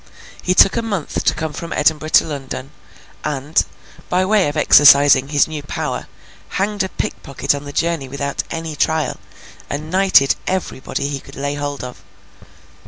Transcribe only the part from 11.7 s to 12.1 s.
of.